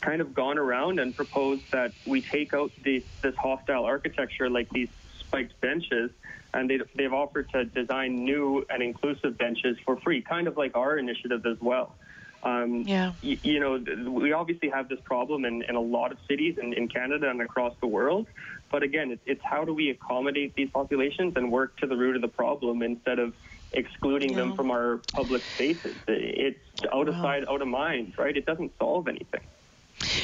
kind 0.00 0.20
of 0.20 0.34
gone 0.34 0.58
around 0.58 0.98
and 0.98 1.14
proposed 1.14 1.62
that 1.72 1.92
we 2.06 2.20
take 2.20 2.54
out 2.54 2.72
this 2.84 3.04
hostile 3.36 3.84
architecture, 3.84 4.50
like 4.50 4.68
these 4.70 4.88
spiked 5.20 5.60
benches, 5.60 6.10
and 6.52 6.70
they, 6.70 6.80
they've 6.94 7.12
offered 7.12 7.50
to 7.50 7.64
design 7.64 8.24
new 8.24 8.64
and 8.70 8.82
inclusive 8.82 9.36
benches 9.36 9.76
for 9.84 9.96
free, 9.96 10.22
kind 10.22 10.46
of 10.46 10.56
like 10.56 10.76
our 10.76 10.96
initiative 10.98 11.44
as 11.46 11.60
well. 11.60 11.94
Um, 12.42 12.82
yeah. 12.82 13.12
Y- 13.22 13.40
you 13.42 13.58
know, 13.58 13.82
we 14.10 14.32
obviously 14.32 14.68
have 14.68 14.88
this 14.88 15.00
problem 15.00 15.44
in, 15.44 15.62
in 15.62 15.74
a 15.76 15.80
lot 15.80 16.12
of 16.12 16.18
cities 16.28 16.58
in, 16.58 16.74
in 16.74 16.88
Canada 16.88 17.30
and 17.30 17.40
across 17.40 17.74
the 17.80 17.86
world. 17.86 18.26
But 18.70 18.82
again, 18.82 19.12
it's, 19.12 19.22
it's 19.24 19.42
how 19.42 19.64
do 19.64 19.72
we 19.72 19.90
accommodate 19.90 20.54
these 20.54 20.70
populations 20.70 21.34
and 21.36 21.50
work 21.50 21.76
to 21.78 21.86
the 21.86 21.96
root 21.96 22.16
of 22.16 22.22
the 22.22 22.28
problem 22.28 22.82
instead 22.82 23.18
of 23.18 23.34
excluding 23.72 24.30
yeah. 24.30 24.36
them 24.36 24.54
from 24.54 24.70
our 24.70 25.00
public 25.12 25.42
spaces. 25.54 25.96
It's 26.06 26.58
out 26.92 27.08
of 27.08 27.14
wow. 27.16 27.22
sight, 27.22 27.48
out 27.48 27.62
of 27.62 27.68
mind, 27.68 28.14
right? 28.18 28.36
It 28.36 28.46
doesn't 28.46 28.72
solve 28.78 29.08
anything. 29.08 29.40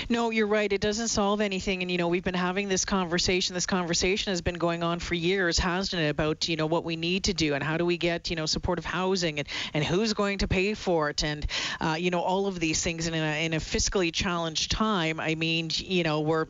No, 0.08 0.30
you're 0.30 0.46
right. 0.46 0.70
It 0.72 0.80
doesn't 0.80 1.08
solve 1.08 1.40
anything. 1.40 1.82
And, 1.82 1.90
you 1.90 1.98
know, 1.98 2.08
we've 2.08 2.24
been 2.24 2.34
having 2.34 2.68
this 2.68 2.84
conversation. 2.84 3.54
This 3.54 3.66
conversation 3.66 4.32
has 4.32 4.42
been 4.42 4.56
going 4.56 4.82
on 4.82 4.98
for 4.98 5.14
years, 5.14 5.58
hasn't 5.58 6.02
it, 6.02 6.08
about, 6.08 6.48
you 6.48 6.56
know, 6.56 6.66
what 6.66 6.84
we 6.84 6.96
need 6.96 7.24
to 7.24 7.34
do 7.34 7.54
and 7.54 7.62
how 7.62 7.76
do 7.76 7.86
we 7.86 7.96
get, 7.96 8.30
you 8.30 8.36
know, 8.36 8.46
supportive 8.46 8.84
housing 8.84 9.38
and, 9.38 9.48
and 9.72 9.84
who's 9.84 10.12
going 10.12 10.38
to 10.38 10.48
pay 10.48 10.74
for 10.74 11.10
it 11.10 11.24
and, 11.24 11.46
uh, 11.80 11.96
you 11.98 12.10
know, 12.10 12.20
all 12.20 12.46
of 12.46 12.58
these 12.58 12.82
things 12.82 13.06
in 13.06 13.14
a, 13.14 13.44
in 13.44 13.52
a 13.54 13.58
fiscally 13.58 14.12
challenged 14.12 14.70
time. 14.70 15.20
I 15.20 15.34
mean, 15.34 15.70
you 15.74 16.02
know, 16.02 16.20
we're. 16.20 16.46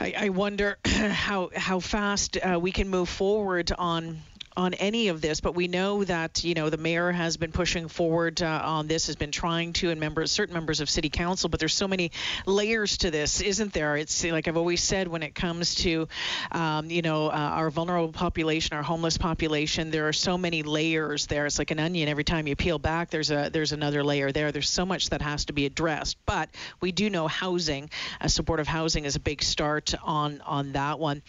I, 0.00 0.14
I 0.16 0.28
wonder 0.28 0.78
how 0.84 1.50
how 1.54 1.80
fast 1.80 2.36
uh, 2.36 2.58
we 2.60 2.70
can 2.70 2.88
move 2.88 3.08
forward 3.08 3.72
on 3.76 4.22
on 4.58 4.74
any 4.74 5.06
of 5.06 5.20
this, 5.20 5.40
but 5.40 5.54
we 5.54 5.68
know 5.68 6.02
that 6.02 6.42
you 6.42 6.52
know 6.52 6.68
the 6.68 6.76
mayor 6.76 7.12
has 7.12 7.36
been 7.36 7.52
pushing 7.52 7.86
forward 7.86 8.42
uh, 8.42 8.60
on 8.64 8.88
this, 8.88 9.06
has 9.06 9.14
been 9.14 9.30
trying 9.30 9.72
to, 9.72 9.90
and 9.90 10.00
members, 10.00 10.32
certain 10.32 10.52
members 10.52 10.80
of 10.80 10.90
city 10.90 11.08
council. 11.08 11.48
But 11.48 11.60
there's 11.60 11.74
so 11.74 11.86
many 11.86 12.10
layers 12.44 12.98
to 12.98 13.12
this, 13.12 13.40
isn't 13.40 13.72
there? 13.72 13.96
It's 13.96 14.24
like 14.24 14.48
I've 14.48 14.56
always 14.56 14.82
said 14.82 15.06
when 15.06 15.22
it 15.22 15.32
comes 15.36 15.76
to, 15.76 16.08
um, 16.50 16.90
you 16.90 17.02
know, 17.02 17.28
uh, 17.28 17.30
our 17.30 17.70
vulnerable 17.70 18.10
population, 18.10 18.76
our 18.76 18.82
homeless 18.82 19.16
population. 19.16 19.92
There 19.92 20.08
are 20.08 20.12
so 20.12 20.36
many 20.36 20.64
layers 20.64 21.26
there. 21.26 21.46
It's 21.46 21.60
like 21.60 21.70
an 21.70 21.78
onion. 21.78 22.08
Every 22.08 22.24
time 22.24 22.48
you 22.48 22.56
peel 22.56 22.80
back, 22.80 23.10
there's 23.10 23.30
a 23.30 23.50
there's 23.52 23.70
another 23.70 24.02
layer 24.02 24.32
there. 24.32 24.50
There's 24.50 24.68
so 24.68 24.84
much 24.84 25.10
that 25.10 25.22
has 25.22 25.44
to 25.44 25.52
be 25.52 25.66
addressed. 25.66 26.16
But 26.26 26.50
we 26.80 26.90
do 26.90 27.10
know 27.10 27.28
housing, 27.28 27.90
uh, 28.20 28.26
supportive 28.26 28.66
housing, 28.66 29.04
is 29.04 29.14
a 29.14 29.20
big 29.20 29.40
start 29.40 29.94
on 30.02 30.40
on 30.40 30.72
that 30.72 30.98
one. 30.98 31.22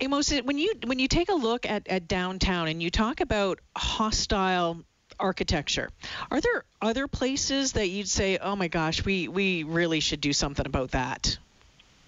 Amos, 0.00 0.32
when 0.42 0.58
you 0.58 0.74
when 0.84 0.98
you 0.98 1.06
take 1.06 1.28
a 1.28 1.34
look 1.34 1.66
at, 1.66 1.86
at 1.86 2.08
downtown 2.08 2.63
down 2.64 2.70
and 2.70 2.82
you 2.82 2.90
talk 2.90 3.20
about 3.20 3.60
hostile 3.76 4.82
architecture. 5.18 5.90
Are 6.30 6.40
there 6.40 6.64
other 6.82 7.06
places 7.06 7.72
that 7.72 7.88
you'd 7.88 8.08
say, 8.08 8.38
"Oh 8.38 8.56
my 8.56 8.68
gosh, 8.68 9.04
we 9.04 9.28
we 9.28 9.62
really 9.62 10.00
should 10.00 10.20
do 10.20 10.32
something 10.32 10.66
about 10.66 10.92
that"? 10.92 11.38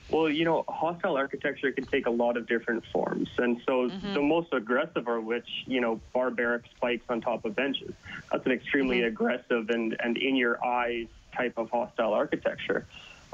Well, 0.09 0.29
you 0.29 0.45
know, 0.45 0.65
hostile 0.69 1.17
architecture 1.17 1.73
can 1.73 1.85
take 1.85 2.07
a 2.07 2.11
lot 2.11 2.37
of 2.37 2.47
different 2.47 2.85
forms, 2.93 3.29
and 3.39 3.61
so 3.67 3.89
mm-hmm. 3.89 4.15
the 4.15 4.23
most 4.23 4.53
aggressive 4.53 5.09
are 5.09 5.21
which, 5.21 5.49
you 5.67 5.81
know, 5.81 6.01
barbaric 6.13 6.63
spikes 6.77 7.05
on 7.09 7.21
top 7.21 7.45
of 7.45 7.57
benches. 7.57 7.93
That's 8.31 8.47
an 8.47 8.53
extremely 8.53 8.99
mm-hmm. 8.99 9.09
aggressive 9.09 9.71
and 9.71 9.97
and 10.01 10.17
in 10.17 10.37
your 10.37 10.65
eyes 10.65 11.09
type 11.35 11.55
of 11.59 11.71
hostile 11.71 12.15
architecture. 12.15 12.87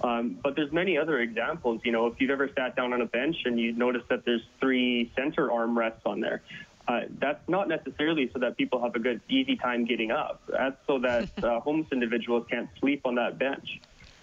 Um, 0.02 0.38
but 0.42 0.56
there's 0.56 0.72
many 0.72 0.98
other 0.98 1.20
examples. 1.20 1.82
You 1.84 1.92
know, 1.92 2.06
if 2.06 2.20
you've 2.20 2.30
ever 2.30 2.50
sat 2.56 2.74
down 2.74 2.92
on 2.92 3.00
a 3.02 3.06
bench 3.06 3.36
and 3.44 3.60
you 3.60 3.72
notice 3.72 4.02
that 4.08 4.24
there's 4.24 4.42
three 4.58 5.12
center 5.14 5.48
armrests 5.48 6.04
on 6.04 6.20
there, 6.20 6.42
uh, 6.88 7.02
that's 7.18 7.48
not 7.48 7.68
necessarily 7.68 8.30
so 8.32 8.38
that 8.40 8.56
people 8.56 8.82
have 8.82 8.94
a 8.94 8.98
good, 8.98 9.20
easy 9.28 9.56
time 9.56 9.84
getting 9.84 10.10
up. 10.10 10.42
That's 10.48 10.76
so 10.86 10.98
that 11.00 11.30
uh, 11.44 11.60
homeless 11.60 11.88
individuals 11.92 12.46
can't 12.50 12.68
sleep 12.80 13.02
on 13.04 13.14
that 13.16 13.38
bench. 13.38 13.80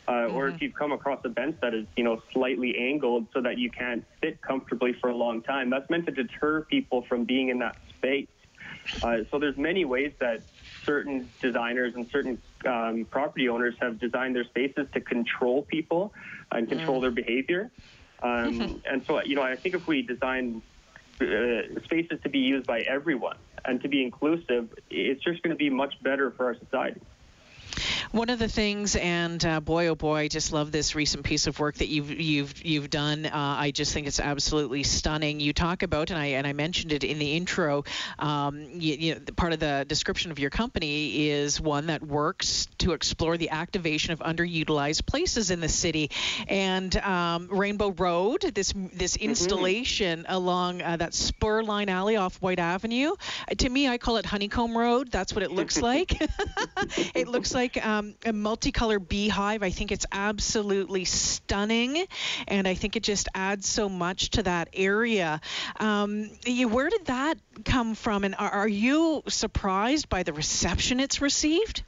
Uh, 0.07 0.11
mm-hmm. 0.11 0.35
Or 0.35 0.47
if 0.47 0.55
mm-hmm. 0.55 0.63
you've 0.65 0.73
come 0.73 0.91
across 0.91 1.19
a 1.23 1.29
bench 1.29 1.57
that 1.61 1.73
is, 1.73 1.85
you 1.95 2.03
know, 2.03 2.21
slightly 2.33 2.75
angled 2.77 3.27
so 3.33 3.41
that 3.41 3.57
you 3.57 3.69
can't 3.69 4.03
sit 4.21 4.41
comfortably 4.41 4.93
for 4.93 5.09
a 5.09 5.15
long 5.15 5.41
time, 5.41 5.69
that's 5.69 5.89
meant 5.89 6.05
to 6.07 6.11
deter 6.11 6.61
people 6.61 7.03
from 7.03 7.25
being 7.25 7.49
in 7.49 7.59
that 7.59 7.77
space. 7.95 8.27
Uh, 9.03 9.19
so 9.29 9.37
there's 9.37 9.57
many 9.57 9.85
ways 9.85 10.11
that 10.19 10.41
certain 10.83 11.29
designers 11.41 11.93
and 11.95 12.09
certain 12.09 12.41
um, 12.65 13.05
property 13.09 13.47
owners 13.47 13.75
have 13.79 13.99
designed 13.99 14.35
their 14.35 14.45
spaces 14.45 14.87
to 14.93 14.99
control 14.99 15.61
people 15.61 16.11
and 16.51 16.67
control 16.67 16.97
mm. 16.97 17.01
their 17.01 17.11
behavior. 17.11 17.71
Um, 18.21 18.81
and 18.89 19.05
so, 19.05 19.23
you 19.23 19.35
know, 19.35 19.43
I 19.43 19.55
think 19.55 19.75
if 19.75 19.87
we 19.87 20.01
design 20.01 20.61
uh, 21.21 21.79
spaces 21.83 22.19
to 22.23 22.29
be 22.29 22.39
used 22.39 22.65
by 22.65 22.79
everyone 22.81 23.37
and 23.65 23.81
to 23.81 23.89
be 23.89 24.03
inclusive, 24.03 24.69
it's 24.89 25.23
just 25.23 25.41
going 25.43 25.51
to 25.51 25.57
be 25.57 25.69
much 25.69 25.93
better 26.01 26.31
for 26.31 26.45
our 26.47 26.55
society. 26.55 27.01
One 28.11 28.31
of 28.31 28.39
the 28.39 28.47
things, 28.47 28.95
and 28.95 29.43
uh, 29.45 29.59
boy, 29.59 29.87
oh 29.87 29.95
boy, 29.95 30.15
I 30.15 30.27
just 30.29 30.51
love 30.51 30.71
this 30.71 30.95
recent 30.95 31.23
piece 31.23 31.45
of 31.45 31.59
work 31.59 31.75
that 31.75 31.89
you've 31.89 32.09
you've 32.09 32.65
you've 32.65 32.89
done. 32.89 33.27
Uh, 33.27 33.31
I 33.33 33.69
just 33.69 33.93
think 33.93 34.07
it's 34.07 34.19
absolutely 34.19 34.81
stunning. 34.81 35.39
You 35.39 35.53
talk 35.53 35.83
about, 35.83 36.09
and 36.09 36.17
I 36.17 36.25
and 36.27 36.47
I 36.47 36.53
mentioned 36.53 36.91
it 36.91 37.03
in 37.03 37.19
the 37.19 37.33
intro. 37.33 37.83
Um, 38.17 38.65
you, 38.73 38.95
you 38.95 39.13
know, 39.13 39.21
part 39.35 39.53
of 39.53 39.59
the 39.59 39.85
description 39.87 40.31
of 40.31 40.39
your 40.39 40.49
company 40.49 41.29
is 41.29 41.61
one 41.61 41.85
that 41.87 42.01
works 42.01 42.67
to 42.79 42.93
explore 42.93 43.37
the 43.37 43.51
activation 43.51 44.11
of 44.11 44.19
underutilized 44.21 45.05
places 45.05 45.51
in 45.51 45.59
the 45.59 45.69
city, 45.69 46.09
and 46.47 46.97
um, 46.97 47.47
Rainbow 47.51 47.91
Road, 47.91 48.41
this 48.41 48.73
this 48.91 49.17
mm-hmm. 49.17 49.29
installation 49.29 50.23
mm-hmm. 50.23 50.33
along 50.33 50.81
uh, 50.81 50.97
that 50.97 51.13
spur 51.13 51.61
line 51.61 51.89
alley 51.89 52.15
off 52.15 52.41
White 52.41 52.59
Avenue. 52.59 53.11
To 53.55 53.69
me, 53.69 53.87
I 53.87 53.99
call 53.99 54.17
it 54.17 54.25
Honeycomb 54.25 54.75
Road. 54.75 55.11
That's 55.11 55.35
what 55.35 55.43
it 55.43 55.51
looks 55.51 55.79
like. 55.83 56.19
it 57.13 57.27
looks 57.27 57.53
like. 57.53 57.85
Um, 57.85 57.98
um, 57.99 58.15
a 58.25 58.33
multicolored 58.33 59.07
beehive. 59.07 59.63
I 59.63 59.69
think 59.69 59.91
it's 59.91 60.05
absolutely 60.11 61.05
stunning, 61.05 62.05
and 62.47 62.67
I 62.67 62.73
think 62.73 62.95
it 62.95 63.03
just 63.03 63.27
adds 63.35 63.67
so 63.67 63.89
much 63.89 64.31
to 64.31 64.43
that 64.43 64.69
area. 64.73 65.41
Um, 65.79 66.29
where 66.69 66.89
did 66.89 67.05
that 67.05 67.37
come 67.65 67.95
from, 67.95 68.23
and 68.23 68.35
are, 68.35 68.49
are 68.49 68.67
you 68.67 69.23
surprised 69.27 70.09
by 70.09 70.23
the 70.23 70.33
reception 70.33 70.99
it's 70.99 71.21
received? 71.21 71.83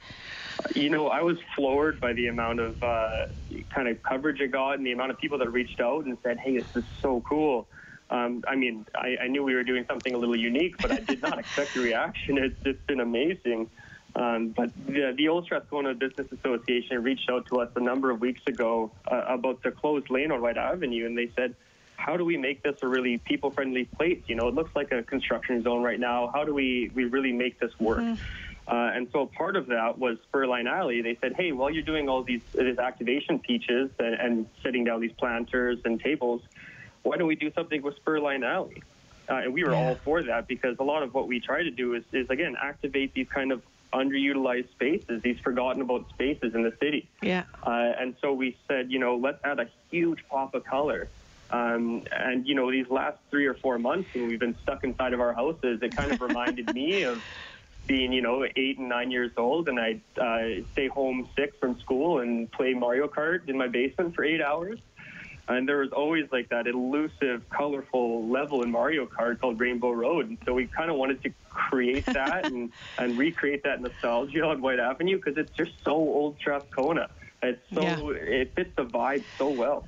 You 0.74 0.90
know, 0.90 1.08
I 1.08 1.22
was 1.22 1.38
floored 1.56 2.00
by 2.00 2.12
the 2.12 2.28
amount 2.28 2.60
of 2.60 2.82
uh, 2.82 3.26
kind 3.70 3.88
of 3.88 4.02
coverage 4.02 4.40
it 4.40 4.52
got 4.52 4.72
and 4.72 4.86
the 4.86 4.92
amount 4.92 5.10
of 5.10 5.18
people 5.18 5.38
that 5.38 5.50
reached 5.50 5.80
out 5.80 6.04
and 6.04 6.16
said, 6.22 6.38
"Hey, 6.38 6.58
this 6.58 6.76
is 6.76 6.84
so 7.00 7.22
cool." 7.28 7.66
Um, 8.10 8.44
I 8.46 8.56
mean, 8.56 8.84
I, 8.94 9.16
I, 9.22 9.28
knew 9.28 9.42
we 9.42 9.54
were 9.54 9.64
doing 9.64 9.86
something 9.88 10.12
a 10.12 10.18
little 10.18 10.36
unique, 10.36 10.76
but 10.76 10.92
I 10.92 10.96
did 10.96 11.22
not 11.22 11.38
expect 11.38 11.72
the 11.72 11.80
reaction. 11.80 12.36
It's, 12.36 12.60
it's 12.66 12.82
been 12.86 13.00
amazing. 13.00 13.70
Um, 14.14 14.48
but 14.48 14.70
the, 14.86 15.14
the 15.16 15.28
Old 15.28 15.44
Strathcona 15.44 15.94
Business 15.94 16.30
Association 16.32 17.02
reached 17.02 17.30
out 17.30 17.46
to 17.46 17.60
us 17.60 17.70
a 17.76 17.80
number 17.80 18.10
of 18.10 18.20
weeks 18.20 18.42
ago 18.46 18.90
uh, 19.10 19.24
about 19.26 19.62
the 19.62 19.70
closed 19.70 20.10
lane 20.10 20.30
on 20.30 20.42
White 20.42 20.58
Avenue, 20.58 21.06
and 21.06 21.16
they 21.16 21.30
said, 21.34 21.54
how 21.96 22.16
do 22.16 22.24
we 22.24 22.36
make 22.36 22.62
this 22.62 22.76
a 22.82 22.88
really 22.88 23.18
people-friendly 23.18 23.84
place? 23.84 24.20
You 24.26 24.34
know, 24.34 24.48
it 24.48 24.54
looks 24.54 24.74
like 24.74 24.90
a 24.92 25.02
construction 25.02 25.62
zone 25.62 25.82
right 25.82 26.00
now. 26.00 26.30
How 26.34 26.44
do 26.44 26.52
we, 26.52 26.90
we 26.94 27.04
really 27.04 27.32
make 27.32 27.60
this 27.60 27.78
work? 27.78 28.00
Mm-hmm. 28.00 28.22
Uh, 28.66 28.90
and 28.94 29.08
so 29.12 29.26
part 29.26 29.56
of 29.56 29.66
that 29.66 29.98
was 29.98 30.18
Spurline 30.32 30.68
Alley. 30.68 31.00
They 31.02 31.16
said, 31.20 31.34
hey, 31.34 31.52
while 31.52 31.70
you're 31.70 31.82
doing 31.82 32.08
all 32.08 32.22
these, 32.22 32.42
these 32.54 32.78
activation 32.78 33.38
peaches 33.38 33.90
and, 33.98 34.14
and 34.14 34.46
setting 34.62 34.84
down 34.84 35.00
these 35.00 35.12
planters 35.12 35.78
and 35.84 36.00
tables, 36.00 36.42
why 37.02 37.16
don't 37.16 37.28
we 37.28 37.36
do 37.36 37.52
something 37.52 37.82
with 37.82 38.02
Spurline 38.04 38.44
Alley? 38.44 38.82
Uh, 39.28 39.34
and 39.34 39.54
we 39.54 39.64
were 39.64 39.72
yeah. 39.72 39.78
all 39.78 39.94
for 39.96 40.22
that 40.22 40.46
because 40.48 40.76
a 40.78 40.84
lot 40.84 41.02
of 41.02 41.14
what 41.14 41.28
we 41.28 41.40
try 41.40 41.62
to 41.62 41.70
do 41.70 41.94
is, 41.94 42.04
is 42.12 42.28
again, 42.30 42.56
activate 42.60 43.14
these 43.14 43.28
kind 43.28 43.52
of 43.52 43.62
underutilized 43.92 44.70
spaces, 44.70 45.22
these 45.22 45.38
forgotten 45.40 45.82
about 45.82 46.08
spaces 46.10 46.54
in 46.54 46.62
the 46.62 46.72
city. 46.80 47.08
Yeah. 47.20 47.44
Uh, 47.62 47.92
and 47.98 48.14
so 48.20 48.32
we 48.32 48.56
said, 48.68 48.90
you 48.90 48.98
know, 48.98 49.16
let's 49.16 49.38
add 49.44 49.60
a 49.60 49.68
huge 49.90 50.24
pop 50.28 50.54
of 50.54 50.64
color. 50.64 51.08
Um, 51.50 52.04
and 52.10 52.46
you 52.46 52.54
know, 52.54 52.70
these 52.70 52.88
last 52.88 53.18
three 53.30 53.46
or 53.46 53.54
four 53.54 53.78
months 53.78 54.08
when 54.14 54.26
we've 54.28 54.40
been 54.40 54.56
stuck 54.62 54.84
inside 54.84 55.12
of 55.12 55.20
our 55.20 55.34
houses, 55.34 55.80
it 55.82 55.94
kind 55.94 56.10
of 56.10 56.20
reminded 56.28 56.74
me 56.74 57.02
of 57.02 57.22
being, 57.86 58.12
you 58.12 58.22
know, 58.22 58.46
eight 58.56 58.78
and 58.78 58.88
nine 58.88 59.10
years 59.10 59.32
old, 59.36 59.68
and 59.68 59.78
I'd 59.78 60.00
uh, 60.18 60.64
stay 60.72 60.88
home 60.88 61.28
sick 61.36 61.54
from 61.60 61.78
school 61.80 62.20
and 62.20 62.50
play 62.50 62.72
Mario 62.74 63.06
Kart 63.06 63.48
in 63.48 63.58
my 63.58 63.68
basement 63.68 64.14
for 64.14 64.24
eight 64.24 64.40
hours. 64.40 64.78
And 65.48 65.68
there 65.68 65.78
was 65.78 65.90
always 65.90 66.26
like 66.30 66.48
that 66.50 66.66
elusive, 66.66 67.48
colorful 67.50 68.28
level 68.28 68.62
in 68.62 68.70
Mario 68.70 69.06
Kart 69.06 69.40
called 69.40 69.60
Rainbow 69.60 69.90
Road. 69.90 70.28
And 70.28 70.38
so 70.46 70.54
we 70.54 70.66
kind 70.66 70.90
of 70.90 70.96
wanted 70.96 71.22
to 71.24 71.32
create 71.52 72.06
that 72.06 72.46
and, 72.46 72.72
and 72.98 73.18
recreate 73.18 73.62
that 73.64 73.80
nostalgia 73.80 74.42
on 74.42 74.60
White 74.60 74.80
Avenue 74.80 75.16
because 75.16 75.36
it's 75.36 75.54
just 75.56 75.72
so 75.84 75.92
old 75.92 76.36
Strathcona. 76.38 77.08
It's 77.42 77.60
so 77.72 77.82
yeah. 77.82 78.18
it 78.18 78.54
fits 78.54 78.70
the 78.76 78.84
vibe 78.84 79.24
so 79.36 79.48
well. 79.48 79.84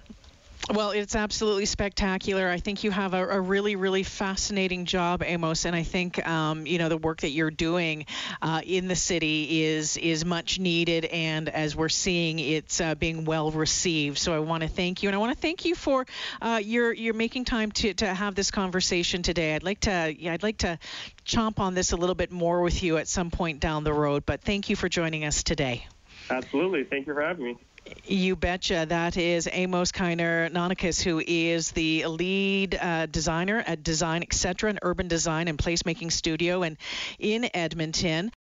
Well, 0.72 0.92
it's 0.92 1.14
absolutely 1.14 1.66
spectacular. 1.66 2.48
I 2.48 2.56
think 2.56 2.84
you 2.84 2.90
have 2.90 3.12
a, 3.12 3.28
a, 3.28 3.40
really, 3.40 3.76
really 3.76 4.02
fascinating 4.02 4.86
job, 4.86 5.22
Amos, 5.22 5.66
and 5.66 5.76
I 5.76 5.82
think 5.82 6.26
um, 6.26 6.66
you 6.66 6.78
know 6.78 6.88
the 6.88 6.96
work 6.96 7.20
that 7.20 7.30
you're 7.30 7.50
doing 7.50 8.06
uh, 8.40 8.62
in 8.64 8.88
the 8.88 8.96
city 8.96 9.62
is 9.64 9.98
is 9.98 10.24
much 10.24 10.58
needed, 10.58 11.04
and 11.04 11.50
as 11.50 11.76
we're 11.76 11.90
seeing, 11.90 12.38
it's 12.38 12.80
uh, 12.80 12.94
being 12.94 13.26
well 13.26 13.50
received. 13.50 14.16
So 14.16 14.32
I 14.32 14.38
want 14.38 14.62
to 14.62 14.68
thank 14.68 15.02
you, 15.02 15.10
and 15.10 15.14
I 15.14 15.18
want 15.18 15.34
to 15.34 15.40
thank 15.40 15.66
you 15.66 15.74
for 15.74 16.06
uh, 16.40 16.62
your 16.64 16.94
your 16.94 17.12
making 17.12 17.44
time 17.44 17.70
to, 17.72 17.92
to 17.94 18.06
have 18.06 18.34
this 18.34 18.50
conversation 18.50 19.22
today. 19.22 19.54
I'd 19.54 19.64
like 19.64 19.80
to 19.80 20.14
yeah, 20.18 20.32
I'd 20.32 20.42
like 20.42 20.58
to 20.58 20.78
chomp 21.26 21.58
on 21.58 21.74
this 21.74 21.92
a 21.92 21.96
little 21.96 22.14
bit 22.14 22.32
more 22.32 22.62
with 22.62 22.82
you 22.82 22.96
at 22.96 23.06
some 23.06 23.30
point 23.30 23.60
down 23.60 23.84
the 23.84 23.92
road, 23.92 24.24
but 24.24 24.40
thank 24.40 24.70
you 24.70 24.76
for 24.76 24.88
joining 24.88 25.26
us 25.26 25.42
today. 25.42 25.86
Absolutely, 26.30 26.84
thank 26.84 27.06
you 27.06 27.12
for 27.12 27.20
having 27.20 27.44
me. 27.44 27.58
You 28.06 28.34
betcha. 28.34 28.86
That 28.88 29.16
is 29.16 29.48
Amos 29.50 29.92
Kiner 29.92 30.50
Nonikis, 30.50 31.02
who 31.02 31.22
is 31.26 31.70
the 31.72 32.06
lead 32.06 32.74
uh, 32.80 33.06
designer 33.06 33.62
at 33.66 33.82
Design 33.82 34.22
Etc., 34.22 34.70
an 34.70 34.78
urban 34.82 35.08
design 35.08 35.48
and 35.48 35.58
placemaking 35.58 36.10
studio 36.10 36.62
and 36.62 36.78
in 37.18 37.48
Edmonton. 37.52 38.32